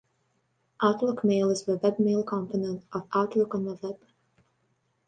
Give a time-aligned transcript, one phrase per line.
[0.81, 3.99] Outlook Mail is the webmail component of Outlook on the web.